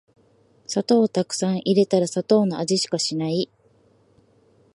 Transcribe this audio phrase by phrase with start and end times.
[0.65, 3.51] 砂糖をたくさん入れたら砂糖の味しかしない